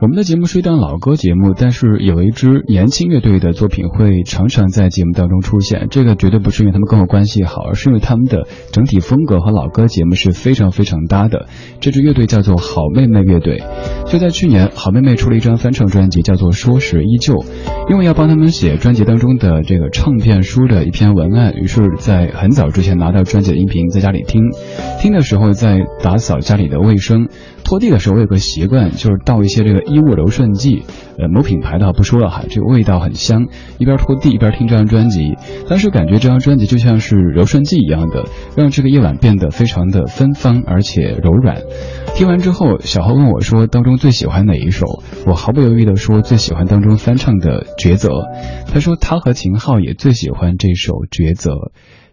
[0.00, 5.88] 我们的节目是一档老歌节目，但是有一支年轻乐队的作品会常常在节目当中出现。
[5.90, 11.48] 这个绝对不是因为他们跟我关系好，而是因为他们的整体风格和老歌节目是非常非常搭的。
[11.80, 13.60] 这支乐队叫做好妹妹乐队。
[14.06, 17.34] 就在去年，好妹妹出了一张翻唱专辑，叫做《说时依旧》。
[17.90, 24.42] 因为要帮他们写专辑当中的这个唱片书的一篇文案，于是，在很早之前拿到专辑的音频，在家里听。
[25.00, 27.26] 听的时候在打扫家里的卫生。
[27.68, 30.84] 拖地的时候，我有个习惯，就是倒一些这个衣物柔顺剂，
[31.18, 33.48] 呃，某品牌的不说了哈，这个味道很香。
[33.76, 35.34] 一边拖地一边听这张专辑，
[35.68, 38.24] 当时感觉这张专辑就像是柔顺剂一样的，
[38.56, 41.60] 让这个夜晚变得非常的芬芳而且柔软。
[42.14, 44.86] 听完之后，小何问我说当中最喜欢哪一首？
[45.26, 48.08] 我毫不犹豫地说最喜欢当中翻唱的《抉择》。
[48.72, 51.50] 他说他和秦昊也最喜欢这首《抉择》。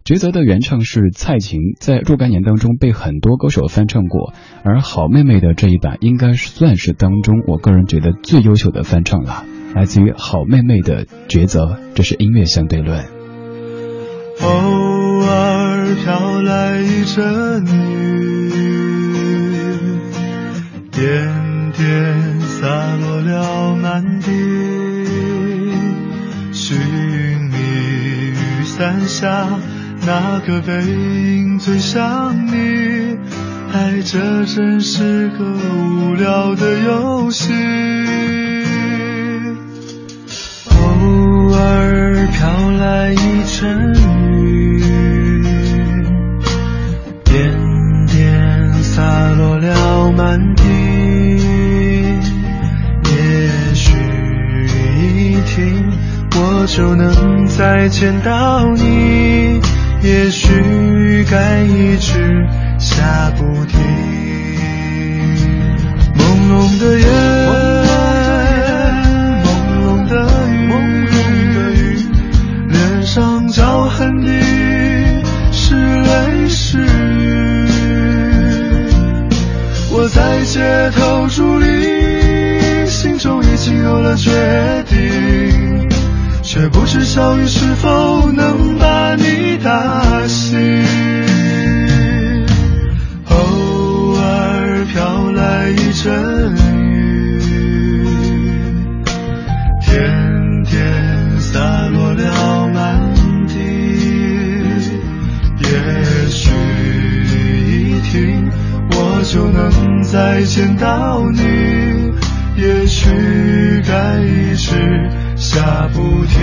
[0.06, 13.04] 抉择的原唱是蔡琴，在若干年当中被很多歌手翻唱过，而好妹妹的这一版应该算是当中我个人觉得最优秀的翻唱了，来自于好妹妹的抉择，这是音乐相对论。
[14.42, 18.52] 偶尔飘来一阵雨，
[20.92, 24.30] 点点洒落了满地，
[26.52, 26.78] 寻
[27.50, 27.58] 觅
[28.30, 29.50] 雨伞下。
[30.08, 33.18] 那个背影最像你，
[33.74, 37.52] 爱这真是个无聊的游戏。
[40.70, 43.96] 偶尔飘来一阵
[44.36, 44.80] 雨，
[47.24, 47.52] 点
[48.06, 50.64] 点洒落了满地。
[53.10, 53.92] 也许
[54.68, 55.92] 一停，
[56.36, 59.65] 我就能再见到你。
[60.06, 63.80] 也许该一直下不停，
[66.16, 67.45] 朦胧的夜，
[110.12, 111.40] 再见到你。
[112.58, 113.10] 也许
[113.88, 115.10] 该一直。
[115.36, 116.40] 下不停。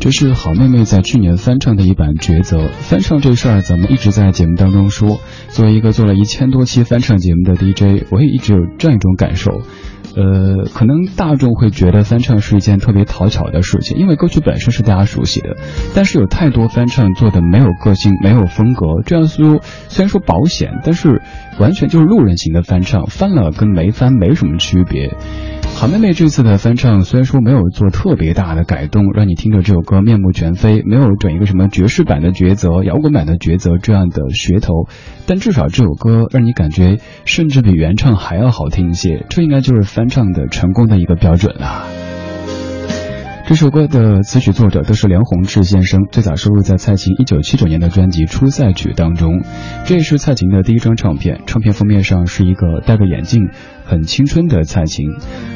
[0.00, 2.58] 这是好妹妹在去年翻唱的一版《抉择》。
[2.68, 5.20] 翻唱这事儿，咱们一直在节目当中说。
[5.48, 9.62] 作为一个做了一千多期翻唱节目的 DJ，我也一直有这样一种感受。
[10.18, 15.56] 呃，可能大众会觉得翻唱是一件特别讨巧的事情，因为歌曲本身是大家熟悉的。
[15.94, 21.22] 但是有太多翻唱做的没有个性、没有风格，这样说虽然说保险，但是
[21.60, 25.14] 完全就是路人型的翻唱，翻了跟没翻没什么区别。
[25.76, 34.88] 好妹妹这次的翻唱虽然说没有做特别大的改动，让你听着这首歌面目全非，没有整一个什么爵士版的抉择、摇滚版的抉择这样的噱头，
[35.26, 36.96] 但至少这首歌让你感觉
[37.26, 41.84] 甚至比原唱还要好听一些，这应该就是翻唱的成功的一个标准啦。
[43.46, 49.42] 这首歌的词曲作者都是梁宏志先生，最早收录在蔡琴1979年的专辑《出塞曲》当中。
[49.86, 53.48] 这也是蔡琴的第一张唱片，唱片封面上是一个戴个眼镜、
[53.86, 55.06] 很青春的蔡琴。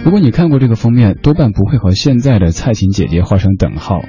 [0.05, 4.01] 如果你看过这个封面，多半不会和现在的蔡琴姐姐画上等号。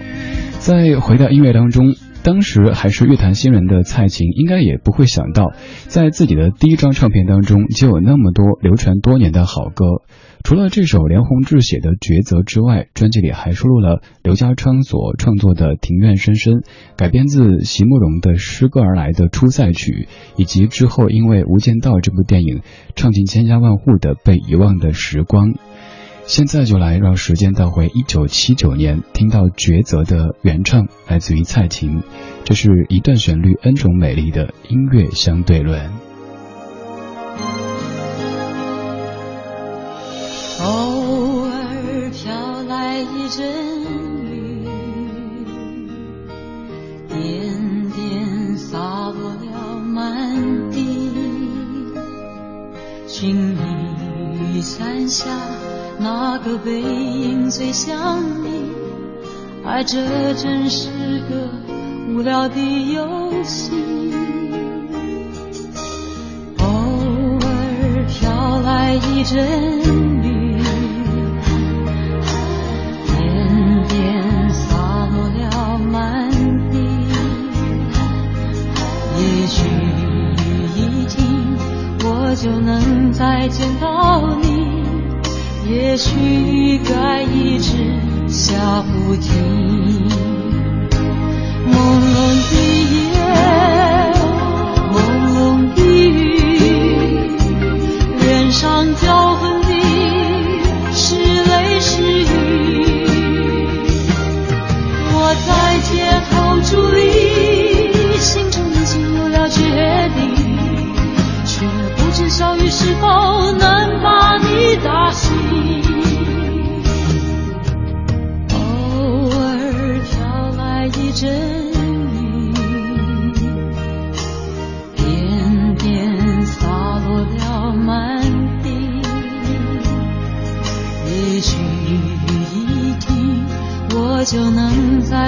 [0.60, 1.94] 再回到音乐当中。
[2.24, 5.52] 当时还是乐坛新人的蔡琴，应该也不会想到，
[5.88, 9.86] 在自己的第一张唱片当中就有那么多流传多年的好歌。
[10.44, 16.54] 除了这首梁宏志写的《抉择》之外，专辑里还收录了刘家昌所创作的《庭院深深》，
[16.98, 22.62] 改编自席慕容的诗歌而来的《出塞曲》，以及之后因为《无间道》这部电影
[22.96, 25.54] 唱进千家万户的《被遗忘的时光》。
[26.26, 32.02] 现在就来让时间倒回一九七九年，听到《抉择》的原唱来自于蔡琴，
[32.44, 35.92] 这是一段旋律 n 种美丽的音乐相对论。
[40.62, 43.46] 偶尔飘来一阵
[44.32, 44.68] 雨，
[47.10, 51.12] 点点洒落了满地，
[53.08, 53.60] 请你
[54.56, 55.28] 雨伞下。
[56.00, 58.72] 那个背影最像你？
[59.66, 60.90] 爱这真是
[61.30, 61.50] 个
[62.10, 62.56] 无聊的
[62.94, 63.72] 游戏。
[66.60, 66.66] 偶
[67.40, 69.48] 尔飘来一阵
[70.22, 70.62] 雨，
[73.08, 74.76] 点点洒
[75.06, 76.30] 落了满
[76.70, 76.78] 地。
[79.18, 81.56] 也许雨一停，
[82.04, 83.93] 我就能再见到。
[85.94, 87.78] 也许雨该一直
[88.28, 90.10] 下不停。
[91.70, 92.16] 朦胧
[92.52, 92.63] 的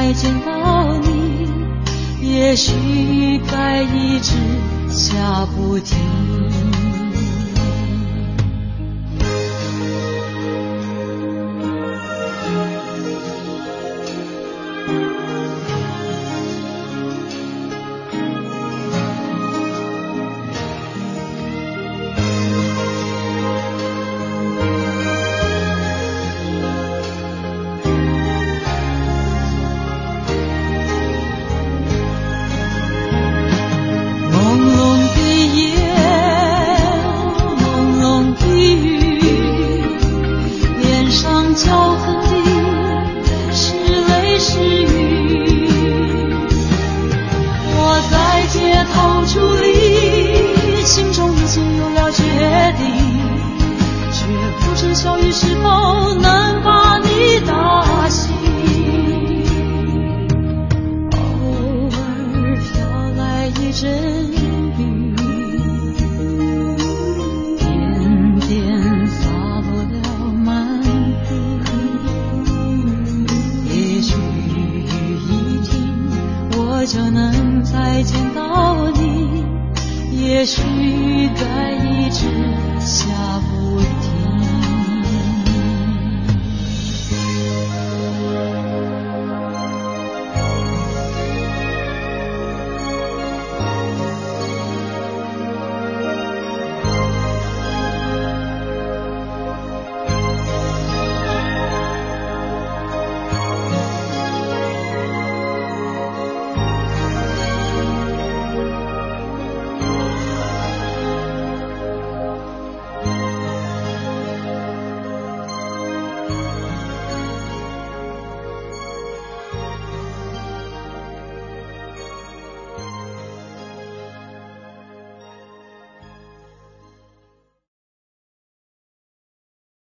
[0.06, 1.50] 再见到你
[2.22, 4.34] 也许该一直
[4.88, 6.45] 下不停。